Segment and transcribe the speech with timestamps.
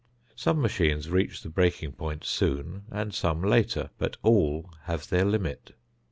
[0.35, 5.75] Some machines reach the breaking point soon and some later, but all have their limit.